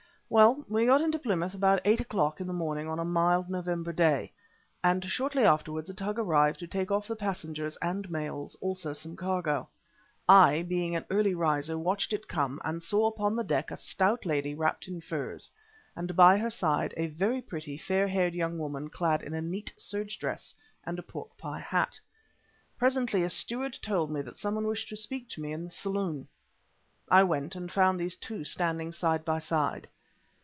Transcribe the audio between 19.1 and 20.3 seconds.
in a neat serge